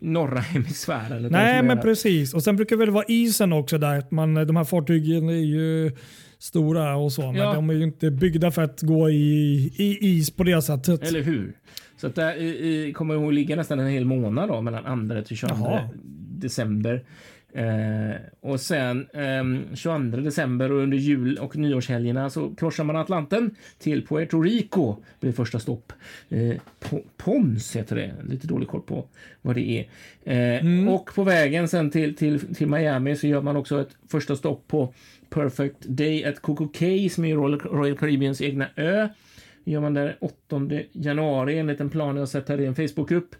[0.00, 1.22] norra hemisfären.
[1.32, 2.34] Nej, som men precis.
[2.34, 3.98] Och sen brukar det väl vara isen också där.
[3.98, 5.92] Att man, de här fartygen är ju
[6.38, 7.54] stora och så, men Ja.
[7.54, 11.02] de är ju inte byggda för att gå i, i is på det sättet.
[11.02, 11.56] Eller hur?
[11.96, 12.46] Så att där i,
[12.88, 15.88] i, kommer hon ligga nästan en hel månad då, mellan 2 till 22 Jaha.
[16.38, 17.04] december.
[17.52, 23.54] Eh, och sen ehm, 22 december och under jul och nyårshelgerna så korsar man Atlanten
[23.78, 24.94] till Puerto Rico.
[24.94, 25.92] Det blir första stopp.
[26.28, 26.38] Eh,
[26.80, 28.14] Po- Pons heter det.
[28.28, 29.04] Lite dålig koll på
[29.42, 29.86] vad det
[30.24, 30.58] är.
[30.58, 34.36] Eh, Och på vägen sen till, till, till Miami så gör man också ett första
[34.36, 34.94] stopp på
[35.30, 39.08] Perfect Day at Coco Cay som är Royal, Royal Caribbeans egna ö
[39.64, 43.34] gör man den 8 januari enligt en plan jag sett här i en Facebookgrupp.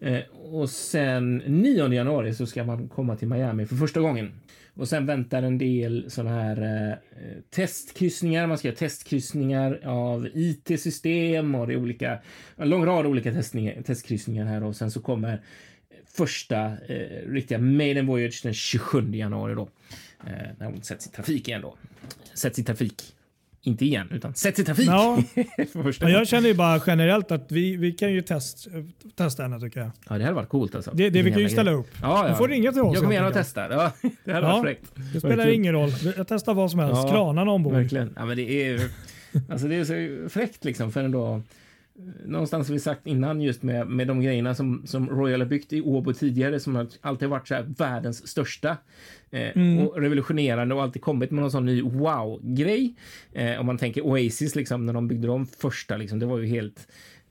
[0.00, 4.30] Eh, och sen 9 januari så ska man komma till Miami för första gången.
[4.74, 8.46] Och sen väntar en del sådana här eh, testkryssningar.
[8.46, 12.18] Man ska göra testkryssningar av IT-system och det är olika,
[12.56, 13.32] en lång rad olika
[13.86, 15.40] testkryssningar här och sen så kommer
[16.04, 19.68] första eh, riktiga maiden voyage den 27 januari då.
[20.26, 21.76] Eh, när hon sätts i trafik igen då.
[22.34, 23.14] Sätts i trafik.
[23.64, 24.86] Inte igen, utan sätts i trafik.
[24.88, 25.22] Ja.
[25.72, 25.94] gången.
[26.00, 28.68] jag känner ju bara generellt att vi, vi kan ju test,
[29.16, 29.90] testa henne tycker jag.
[30.08, 30.90] Ja, det hade varit coolt alltså.
[30.94, 31.88] Det, det vi kan ju ställa upp.
[32.02, 32.28] Ja, ja.
[32.30, 32.94] Du får ringa till oss.
[32.94, 33.70] Jag kommer gärna och testar.
[33.70, 33.92] Ja,
[34.24, 34.92] det hade Ja, varit fräckt.
[35.12, 35.60] Det spelar Verkligen.
[35.60, 35.90] ingen roll.
[36.16, 37.02] Jag testar vad som helst.
[37.04, 37.72] Ja, Kranarna ombord.
[37.72, 38.12] Verkligen.
[38.16, 38.80] Ja, men det är
[39.48, 41.42] alltså det är så fräckt liksom för ändå
[42.24, 45.72] någonstans har vi sagt innan just med, med de grejerna som, som Royal har byggt
[45.72, 48.76] i Åbo tidigare som har alltid varit så här världens största
[49.30, 49.86] eh, mm.
[49.86, 52.94] och revolutionerande och alltid kommit med någon sån ny wow-grej.
[53.32, 56.46] Eh, om man tänker Oasis liksom när de byggde de första liksom, det var ju
[56.46, 56.88] helt,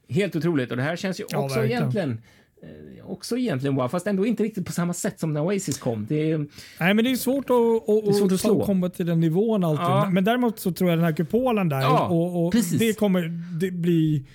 [0.09, 2.21] helt otroligt och det här känns ju också ja, egentligen
[2.63, 6.05] Eh, också egentligen wow, fast ändå inte riktigt på samma sätt som när Oasis kom.
[6.09, 6.37] Det är,
[6.79, 8.65] Nej, men det är svårt att, att, är svårt att slå.
[8.65, 9.85] komma till den nivån alltid.
[9.85, 10.09] Ja.
[10.09, 13.21] Men däremot så tror jag den här kupolen där, ja, och, och det kommer
[13.59, 14.25] det bli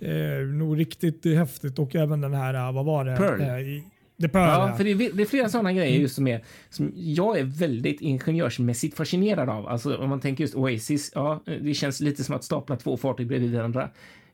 [0.00, 3.16] eh, nog riktigt häftigt och även den här, eh, vad var det?
[3.16, 3.40] Pearl.
[3.40, 6.02] Eh, Pearl ja, för det är, det är flera sådana grejer mm.
[6.02, 9.68] just som, är, som jag är väldigt ingenjörsmässigt fascinerad av.
[9.68, 13.26] Alltså om man tänker just Oasis, ja, det känns lite som att stapla två fartyg
[13.26, 13.90] bredvid varandra.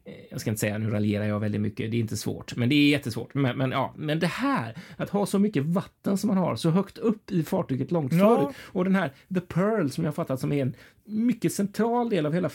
[0.06, 2.68] Eh, jag ska inte säga, nu raljerar jag väldigt mycket, det är inte svårt, men
[2.68, 3.34] det är jättesvårt.
[3.34, 6.70] Men, men, ja, men det här, att ha så mycket vatten som man har så
[6.70, 8.18] högt upp i fartyget långt ja.
[8.18, 12.26] förut och den här The Pearl som jag fattat som är en mycket central del
[12.26, 12.50] av hela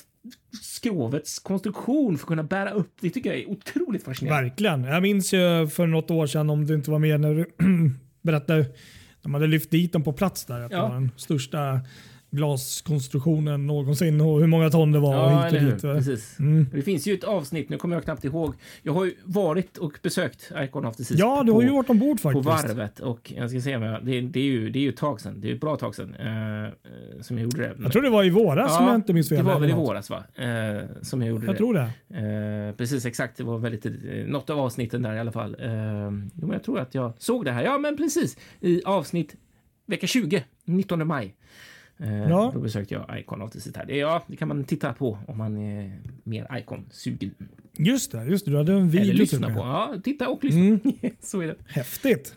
[0.61, 4.43] skrovets konstruktion för att kunna bära upp det tycker jag är otroligt fascinerande.
[4.43, 4.83] Verkligen.
[4.83, 7.45] Jag minns ju för något år sedan, om du inte var med när du
[8.21, 8.65] berättade,
[9.21, 10.61] de hade lyft dit dem på plats där.
[10.61, 10.77] Att ja.
[10.77, 11.81] det var den största
[12.31, 15.15] glaskonstruktionen någonsin och hur många ton det var.
[15.15, 15.81] Ja, hit och dit.
[15.81, 16.39] Precis.
[16.39, 16.67] Mm.
[16.73, 18.55] Det finns ju ett avsnitt, nu kommer jag knappt ihåg.
[18.81, 21.19] Jag har ju varit och besökt Icon of the Seas.
[21.19, 22.43] Ja, du har ju varit ombord faktiskt.
[22.43, 25.21] På varvet och jag ska säga det, det är ju det är ju ett tag
[25.21, 25.41] sedan.
[25.41, 27.75] Det är ett bra tag sedan uh, som jag gjorde det.
[27.83, 29.37] Jag tror det var i våras ja, som jag inte minns fel.
[29.37, 30.23] Det var väl i våras va?
[30.39, 31.57] Uh, som jag gjorde jag det.
[31.57, 32.69] tror det.
[32.69, 33.85] Uh, precis exakt, det var väldigt
[34.27, 35.55] något av avsnitten där i alla fall.
[35.59, 37.63] jo, men jag tror att jag såg det här.
[37.63, 39.35] Ja, men precis i avsnitt
[39.85, 41.35] vecka 20, 19 maj.
[42.01, 42.51] Eh, ja.
[42.53, 43.85] Då besökte jag Icon Artistet här.
[43.85, 47.31] Det, ja, det kan man titta på om man är mer Icon-sugen.
[47.77, 48.51] Just det, just det.
[48.51, 49.59] Du hade en video Eller lyssna på.
[49.59, 50.59] Ja, titta och lyssna.
[50.59, 50.79] Mm.
[51.21, 51.55] Så är det.
[51.67, 52.35] Häftigt.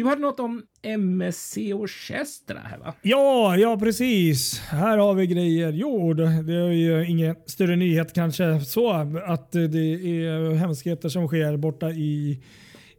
[0.00, 2.94] Du hade något om MSC Orchestra här va?
[3.02, 4.58] Ja, ja precis.
[4.58, 5.72] Här har vi grejer.
[5.72, 8.92] Jo, det, är ju ingen större nyhet kanske så
[9.26, 12.42] att det är hemskheter som sker borta i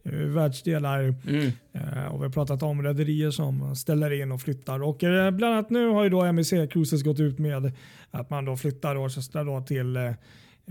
[0.06, 1.00] uh, världsdelar.
[1.28, 1.46] Mm.
[1.76, 4.84] Uh, och vi har pratat om rederier som ställer in och flyttar.
[4.84, 7.72] Och uh, bland annat nu har ju då MSC Cruises gått ut med
[8.12, 9.98] att man då flyttar Orchestra då till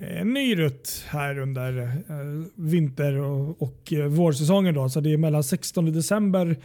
[0.01, 4.75] en eh, ny rutt här under eh, vinter och, och eh, vårsäsongen.
[4.75, 4.89] Då.
[4.89, 6.57] Så det är mellan 16 december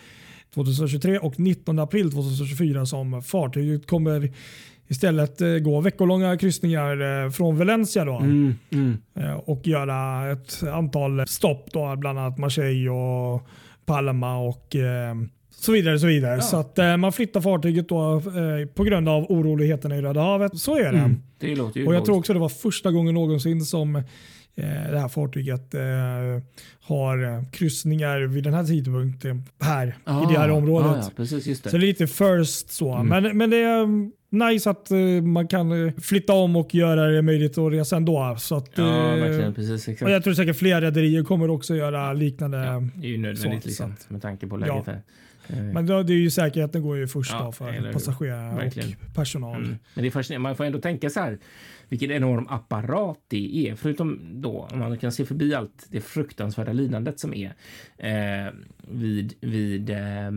[0.53, 4.31] 2023 och 19 april 2024 som fartyget kommer
[4.87, 8.97] istället gå veckolånga kryssningar från Valencia då, mm, mm.
[9.45, 13.47] och göra ett antal stopp, då, bland annat Marseille och
[13.85, 14.75] Palma och
[15.59, 15.99] så vidare.
[15.99, 16.35] Så vidare.
[16.35, 16.41] Ja.
[16.41, 20.57] Så att eh, man flyttar fartyget då, eh, på grund av oroligheterna i Röda havet.
[20.57, 20.97] Så är det.
[20.97, 24.03] Mm, det låter ju och jag tror också det var första gången någonsin som eh,
[24.91, 25.81] det här fartyget eh,
[26.81, 30.91] har kryssningar vid den här tidpunkten här ah, i det här området.
[30.91, 31.69] Ah, ja, precis, det.
[31.69, 32.93] Så det är lite first så.
[32.93, 33.23] Mm.
[33.23, 33.87] Men, men det är
[34.35, 38.35] nice att uh, man kan flytta om och göra det möjligt att resa ändå.
[38.39, 39.53] Så att, ja, verkligen.
[39.53, 40.01] Precis, exakt.
[40.01, 42.57] Och jag tror säkert fler rederier kommer också göra liknande.
[42.57, 44.91] Ja, det är ju nödvändigt så, liksom, med tanke på läget ja.
[44.91, 45.01] här.
[45.47, 45.63] Eh.
[45.63, 49.63] Men då, det är ju säkerheten går ju först ja, för passagerare och personal.
[49.63, 49.77] Mm.
[49.93, 50.43] Men det är fascinerande.
[50.49, 51.37] Man får ändå tänka så här
[51.89, 53.75] vilken enorm apparat det är.
[53.75, 57.53] Förutom då, om man kan se förbi allt det fruktansvärda lidandet som är
[57.97, 58.53] eh,
[58.87, 60.31] vid, vid, eh,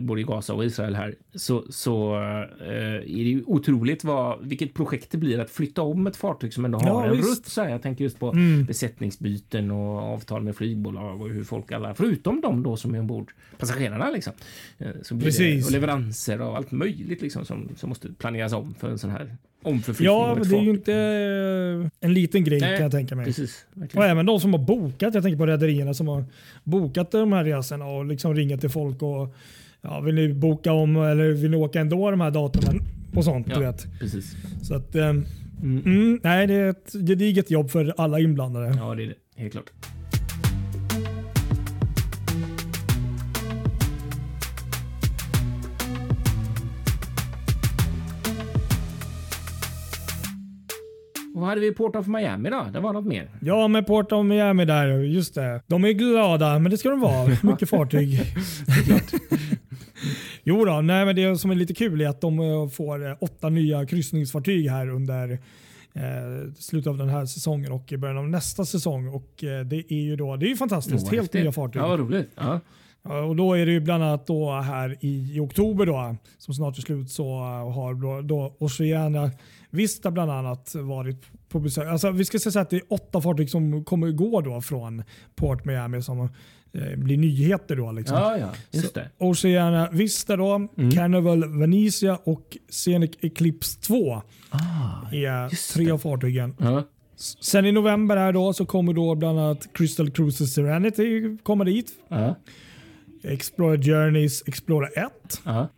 [0.00, 2.14] både i Gaza och Israel här, så, så
[2.60, 6.54] eh, är det ju otroligt vad, vilket projekt det blir att flytta om ett fartyg
[6.54, 7.46] som ändå har ja, en rutt.
[7.46, 7.70] Så här.
[7.70, 8.64] Jag tänker just på mm.
[8.64, 13.32] besättningsbyten och avtal med flygbolag och hur folk alla, förutom de då som är ombord,
[13.58, 14.32] passagerarna liksom.
[14.78, 15.64] Eh, så blir Precis.
[15.64, 19.10] Det, och leveranser och allt möjligt liksom som, som måste planeras om för en sån
[19.10, 20.06] här omförflyttning.
[20.06, 23.24] Ja, men det är ju inte eh, en liten grej Nej, kan jag tänka mig.
[23.24, 25.14] Precis, och även de som har bokat.
[25.14, 26.24] Jag tänker på rederierna som har
[26.64, 29.34] bokat de här resorna och liksom ringer till folk och
[29.80, 32.80] ja, vill ni boka om eller vill ni åka ändå de här datumen
[33.14, 33.46] och sånt.
[33.50, 33.98] Ja, du vet.
[34.00, 34.36] Precis.
[34.62, 35.24] Så att, um,
[35.62, 35.82] mm.
[35.84, 38.74] Mm, nej, det är ett gediget jobb för alla inblandade.
[38.78, 39.40] Ja, det är det.
[39.42, 39.70] Helt klart.
[51.42, 52.66] Vad hade vi Port of Miami då?
[52.72, 53.28] Det var något mer?
[53.40, 54.98] Ja, med Port of Miami där.
[54.98, 55.62] Just det.
[55.66, 57.28] De är glada, men det ska de vara.
[57.42, 58.20] Mycket fartyg.
[60.42, 63.16] jo då, nej, men det som är lite kul är att de eh, får eh,
[63.20, 65.30] åtta nya kryssningsfartyg här under
[65.94, 69.08] eh, slutet av den här säsongen och i början av nästa säsong.
[69.08, 71.06] Och eh, Det är ju då, det är fantastiskt.
[71.06, 71.82] Oh, Helt nya fartyg.
[71.82, 72.30] Ja, roligt.
[72.36, 72.60] Ja.
[73.28, 76.78] Och då är det ju bland annat då här i, i oktober då, som snart
[76.78, 77.38] är slut så
[77.74, 79.30] har då, då Oceana
[79.72, 81.86] Vista bland annat varit på besök.
[81.88, 85.02] Alltså, vi ska säga att det är åtta fartyg som kommer gå då från
[85.34, 86.20] Port Miami som
[86.72, 87.76] eh, blir nyheter.
[87.76, 88.16] då liksom.
[88.16, 89.10] Ja, ja, just det.
[89.18, 90.90] Oceana Vista, då, Mm.
[90.90, 96.54] Carnival Venezia och Scenic Eclipse 2 Ah, är tre av fartygen.
[96.60, 96.82] ja.
[97.40, 101.92] Sen i november här då så kommer då bland annat Crystal Cruises Serenity komma dit.
[102.08, 102.34] Ja,
[103.24, 105.12] Explorer Journeys Explorer 1.
[105.44, 105.68] ja.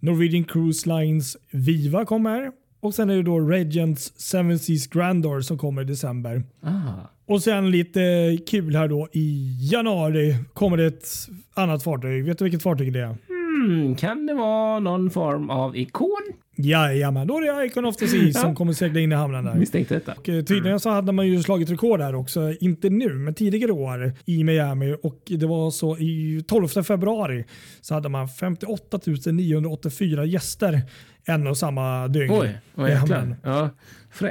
[0.00, 2.50] Norwegian Cruise Lines Viva kommer.
[2.84, 6.42] Och sen är det då Regents Seven Seas Grandor som kommer i december.
[6.62, 6.70] Ah.
[7.26, 11.08] Och sen lite kul här då i januari kommer det ett
[11.54, 12.24] annat fartyg.
[12.24, 13.16] Vet du vilket fartyg det är?
[13.28, 16.22] Hmm, kan det vara någon form av ikon?
[16.56, 19.54] Jajamän, då är det Icon of the Sea som kommer segla in i hamnen där.
[19.54, 20.12] Misstänkte detta.
[20.12, 23.72] Och, eh, tydligen så hade man ju slagit rekord här också, inte nu men tidigare
[23.72, 27.44] år i Miami och det var så i 12 februari
[27.80, 28.98] så hade man 58
[29.32, 30.80] 984 gäster
[31.26, 32.32] en och samma dygn.
[32.32, 33.36] Oj, vad jäklar.
[33.42, 33.70] Ja.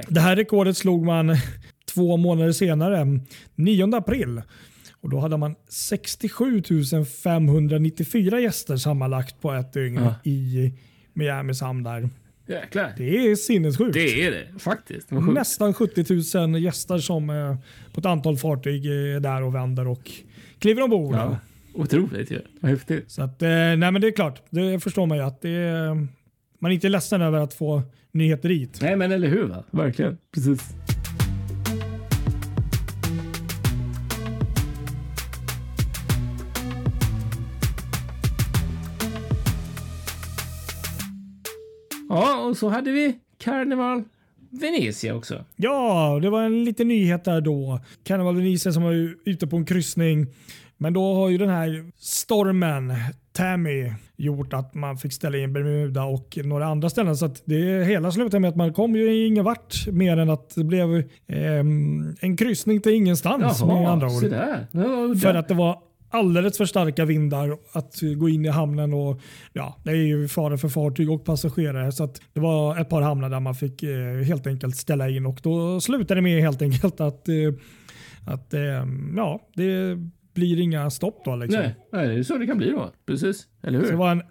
[0.08, 1.36] Det här rekordet slog man
[1.94, 3.20] två månader senare,
[3.56, 4.42] 9 april.
[5.02, 6.62] Och Då hade man 67
[7.24, 10.16] 594 gäster sammanlagt på ett dygn Ja.
[10.24, 10.72] i
[11.14, 12.10] Miamis hamn där.
[12.48, 12.94] Jäklar.
[12.98, 13.94] Det är sinnessjukt.
[13.94, 15.10] Det är det faktiskt.
[15.10, 15.34] Sjukt.
[15.34, 17.56] Nästan 70 000 gäster som eh,
[17.94, 20.12] på ett antal fartyg är där och vänder och
[20.60, 21.16] kliver ombord.
[21.16, 21.38] Ja,
[21.74, 22.42] otroligt ju.
[22.60, 23.12] Vad häftigt.
[23.12, 26.08] Så att, eh, nej men det är klart, det förstår man ju att det är,
[26.60, 28.80] man är inte ledsen över att få nyheter dit.
[28.82, 29.44] Nej, men eller hur?
[29.44, 29.64] Va?
[29.72, 30.18] Verkligen.
[30.34, 30.74] Precis.
[42.54, 44.04] Och så hade vi Carnival
[44.50, 45.46] Venezia också.
[45.56, 47.80] Ja, det var en liten nyhet där då.
[48.04, 50.28] Carnival Venezia som var ute på en kryssning.
[50.78, 52.94] Men då har ju den här stormen,
[53.32, 57.18] Tammy, gjort att man fick ställa in Bermuda och några andra ställen.
[57.18, 60.56] Så att det hela slutade med att man kom ju ingen vart mer än att
[60.56, 65.20] det blev ehm, en kryssning till ingenstans med andra ord.
[65.22, 65.80] För att det var
[66.14, 69.22] alldeles för starka vindar att gå in i hamnen och
[69.54, 71.92] ja, det är ju fara för fartyg och passagerare.
[71.92, 75.40] Så det var ett par hamnar där man fick eh, helt enkelt ställa in och
[75.44, 77.36] då slutade det med helt enkelt att, eh,
[78.28, 78.62] att eh,
[79.16, 79.98] ja, det
[80.34, 81.36] blir inga stopp då.
[81.36, 81.62] Liksom.
[81.62, 82.92] Nej, nej, det är så det kan bli då.
[83.06, 83.48] Precis.
[83.64, 83.86] Eller hur?
[83.86, 84.24] Så det var en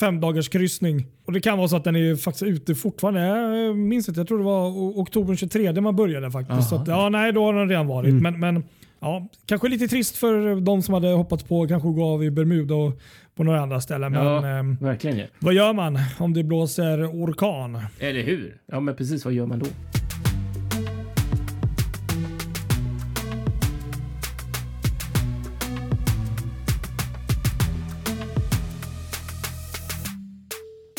[0.00, 1.06] fem dagars kryssning.
[1.24, 3.20] Och det kan vara så att den är faktiskt ute fortfarande.
[3.20, 4.68] Jag minns inte, jag tror det var
[5.00, 6.68] oktober 23 man började faktiskt.
[6.68, 8.10] Så att, ja, nej, då har den redan varit.
[8.10, 8.22] Mm.
[8.22, 8.64] Men, men
[9.00, 12.74] ja, kanske lite trist för de som hade hoppats på kanske gå av i Bermuda
[12.74, 13.00] och
[13.34, 14.12] på några andra ställen.
[14.12, 14.46] Men Ja.
[14.46, 17.78] ehm, Verkligen vad gör man om det blåser orkan?
[17.98, 18.56] Eller hur?
[18.66, 19.24] Ja, men precis.
[19.24, 19.66] Vad gör man då?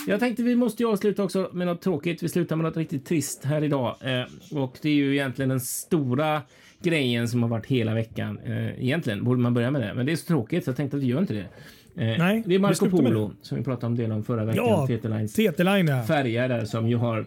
[0.07, 2.23] Jag tänkte vi måste ju avsluta också med något tråkigt.
[2.23, 3.95] Vi slutar med något riktigt trist här idag.
[4.01, 6.41] Eh, och det är ju egentligen den stora
[6.81, 8.39] grejen som har varit hela veckan.
[8.45, 10.97] Eh, egentligen borde man börja med det, men det är så tråkigt så jag tänkte
[10.97, 11.47] att vi gör inte det.
[11.95, 14.65] Eh, Nej, det är Marco Polo som vi pratade om del om förra veckan.
[14.65, 16.03] Ja, TT Lines TT Line ja.
[16.03, 17.25] färger där som ju har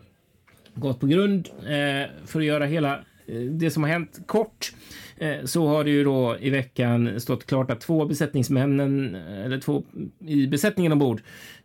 [0.75, 1.49] gått på grund.
[1.59, 2.95] Eh, för att göra hela
[3.27, 4.73] eh, det som har hänt kort
[5.45, 9.83] så har det ju då i veckan stått klart att två besättningsmännen, eh, eller två
[10.27, 11.21] i besättningen ombord,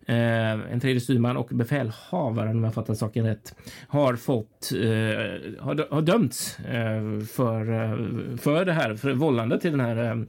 [0.05, 3.55] eh, en tredje styrman och befälhavaren om jag fattar saken rätt,
[3.87, 7.97] har fått, eh, har, dö- har dömts eh, för, eh,
[8.37, 10.21] för det här, för vållande till den här eh,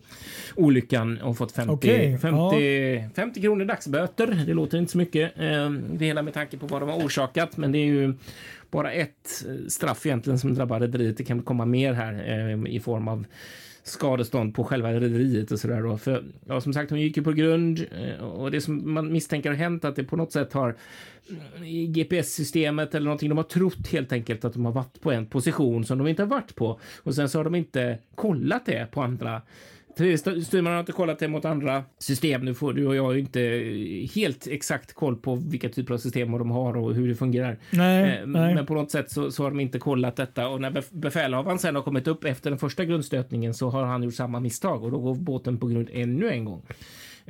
[0.57, 4.43] olyckan och fått 50, Okej, 50, 50 kronor dagsböter.
[4.47, 5.33] Det låter inte så mycket.
[5.39, 8.15] eh, Det hela med tanke på vad de har orsakat, men det är ju
[8.71, 11.17] bara ett eh, straff egentligen som drabbar rederiet.
[11.17, 13.27] Det kan komma mer här eh, i form av
[13.83, 15.99] skadestånd på själva rederiet och sådär då.
[15.99, 19.51] För ja, som sagt, hon gick ju på grund eh, och det som man misstänker
[19.51, 20.77] har hänt att det på något sätt har
[21.57, 23.29] eh, i GPS-systemet eller någonting.
[23.29, 26.23] De har trott helt enkelt att de har varit på en position som de inte
[26.23, 29.43] har varit på och sen så har de inte kollat det på andra
[30.45, 32.45] styrman har inte kollat det mot andra system.
[32.45, 33.41] Nu får du och jag ju inte
[34.15, 37.59] helt exakt koll på vilka typer av system de har och hur det fungerar.
[37.71, 38.55] Nej, Eh, nej.
[38.55, 41.59] Men på något sätt så, så har de inte kollat detta och när bef- befälhavaren
[41.59, 44.91] sen har kommit upp efter den första grundstötningen så har han gjort samma misstag och
[44.91, 46.63] då går båten på grund ännu en gång.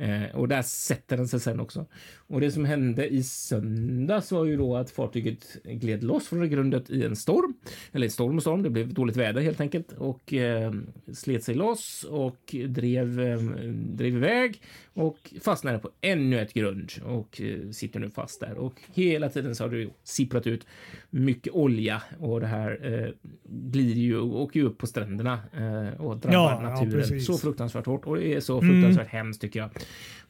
[0.01, 1.85] Eh, och där sätter den sig sen också.
[2.27, 6.89] Och det som hände i söndags var ju då att fartyget gled loss från grundet
[6.89, 7.53] i en storm.
[7.91, 9.91] Eller en storm och storm, det blev dåligt väder helt enkelt.
[9.91, 10.73] Och eh,
[11.13, 13.39] slet sig loss och drev, eh,
[13.71, 14.61] drev iväg
[14.93, 18.53] och fastnade på ännu ett grund och eh, sitter nu fast där.
[18.57, 20.67] Och hela tiden så har det sipprat ut
[21.09, 23.09] mycket olja och det här eh,
[23.49, 27.25] glider ju och åker ju upp på stränderna eh, och drabbar Ja, ja, naturen precis.
[27.25, 28.05] så fruktansvärt hårt.
[28.05, 29.69] Och det är så fruktansvärt hemskt tycker jag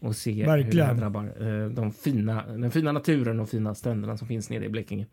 [0.10, 0.98] att se hur det här Verkligen.
[0.98, 5.06] drabbar eh, de fina, den fina naturen och fina stränderna som finns nere i Blekinge.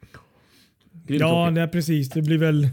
[1.06, 2.08] Grymt Ja, är precis.
[2.10, 2.68] Det blir väl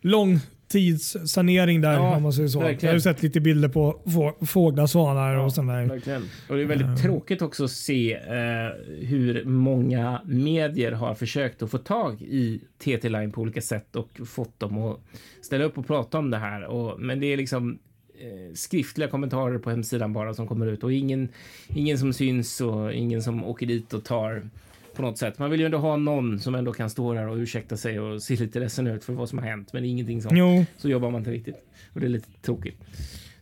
[0.00, 0.38] lång
[0.68, 2.60] tidssanering där Ja, om man säger så.
[2.60, 2.80] verkligen.
[2.82, 5.86] Jag har ju sett lite bilder på få, fåglar, svanar och sånt där.
[5.86, 6.22] Verkligen.
[6.48, 11.70] Och det är väldigt tråkigt också att se eh, hur många medier har försökt att
[11.70, 15.00] få tag i TT Line på olika sätt och fått dem att
[15.42, 16.64] ställa upp och prata om det här.
[16.64, 17.78] Och, men det är liksom
[18.20, 21.28] eh, skriftliga kommentarer på hemsidan bara som kommer ut och ingen,
[21.68, 24.50] ingen som syns och ingen som åker dit och tar
[24.96, 25.38] på något sätt.
[25.38, 28.22] Man vill ju ändå ha någon som ändå kan stå där och ursäkta sig och
[28.22, 30.64] se lite ledsen ut för vad som har hänt, men det är ingenting sånt Jo,
[30.76, 31.56] så jobbar man inte riktigt.
[31.92, 32.76] Och det är lite tråkigt.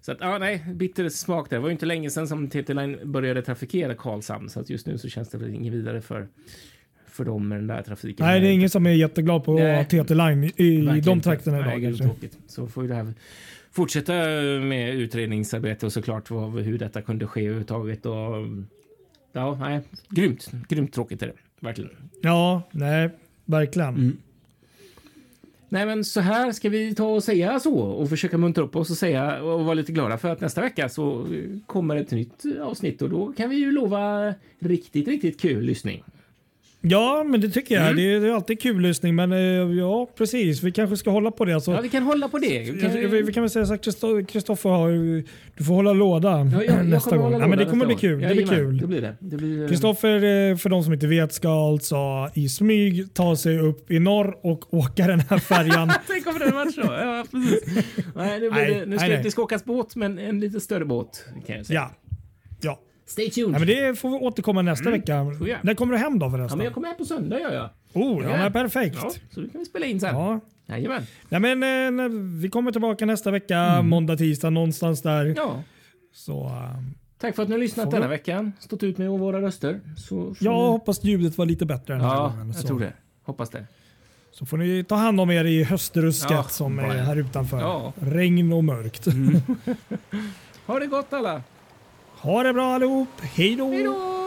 [0.00, 1.56] Så att, ja, nej, bitter smak där.
[1.56, 4.86] Det var ju inte länge sedan som TT Line började trafikera Karlshamn, så att just
[4.86, 6.28] nu så känns det väl inget vidare för,
[7.06, 8.26] för dem med den där trafiken.
[8.26, 9.76] nej det är ingen som är jätteglad på Nej.
[9.76, 11.82] ha TT-line i, i de trakterna Nej, idag.
[11.82, 12.04] kanske.
[12.04, 12.38] tråkigt.
[12.46, 13.14] Så får ju det här
[13.70, 14.12] fortsätta
[14.62, 18.06] med utredningsarbete och såklart vad, hur detta kunde ske överhuvudtaget.
[18.06, 18.14] Och,
[19.34, 21.34] ja, nej, grymt, grymt tråkigt är det.
[21.60, 21.90] Verkligen.
[22.22, 23.10] Ja, nej,
[23.44, 23.88] verkligen.
[23.88, 24.16] Mm.
[25.68, 28.90] Nej, men så här ska vi ta och säga så och försöka muntra upp oss
[28.90, 31.26] och säga och vara lite glada för att nästa vecka så
[31.66, 36.04] kommer ett nytt avsnitt och då kan vi ju lova riktigt, riktigt kul lyssning.
[36.86, 37.84] Ja, men det tycker jag.
[37.84, 37.96] Mm.
[37.96, 39.38] Det, är, det är alltid kul lyssning, men eh,
[39.78, 40.62] ja, precis.
[40.62, 41.54] Vi kanske ska hålla på det.
[41.54, 42.58] Alltså, Ja, vi kan hålla på det.
[42.72, 43.82] Vi Ja, vi, vi kan väl säga så att
[44.30, 44.90] Kristoffer har
[45.56, 47.32] Du får hålla låda Ja, jag- nästa gång.
[47.32, 48.20] Ja, men det kommer bli kul.
[48.20, 48.28] gång.
[48.28, 48.78] Det blir kul.
[48.78, 49.16] Det blir det.
[49.20, 50.14] det blir, eh, Kristoffer,
[50.50, 51.96] eh, för de som inte vet, ska alltså
[52.34, 55.92] i smyg ta sig upp i norr och åka den här färjan.
[56.08, 56.80] Tänk om det hade varit så.
[56.80, 57.64] Ja, precis.
[58.14, 58.82] Nej, det blir Nej.
[58.86, 61.80] Nu ska nej, det ska åkas båt, men en lite större båt kan jag säga.
[61.80, 61.90] ja.
[63.16, 63.22] Ja.
[63.22, 63.54] Stay tuned.
[63.54, 65.26] ja, men det får vi återkomma nästa vecka.
[65.38, 65.58] får jag.
[65.62, 66.58] När kommer du hem då Ja, förresten?
[66.58, 67.68] men jag kommer hem på söndag gör jag.
[67.92, 68.36] Oh, ja, Ja.
[68.36, 68.96] men perfekt.
[69.02, 70.14] Ja, så kan vi spela in sen.
[70.16, 70.40] Ja.
[70.66, 71.02] Jajamän.
[71.28, 72.08] Nej, men, eh,
[72.40, 73.88] vi kommer tillbaka nästa vecka, Mm.
[73.88, 75.34] måndag, tisdag, någonstans där.
[75.36, 75.62] Ja.
[76.12, 76.78] Så, eh,
[77.18, 78.52] Tack för att ni har lyssnat denna veckan.
[78.60, 79.80] Stått ut med våra röster.
[79.96, 82.52] Så jag ni- hoppas ljudet var lite bättre den här Ja, gången.
[82.56, 82.92] jag tror det.
[83.22, 83.66] Hoppas det.
[84.30, 87.60] så får ni ta hand om er i höstrusket Ja, som är här utanför.
[87.60, 87.92] Ja.
[88.00, 89.06] Regn och mörkt.
[90.66, 91.42] Ha det gott alla!
[92.24, 93.08] Ha det bra allihop.
[93.20, 93.70] Hej då!
[93.70, 94.23] Hej då!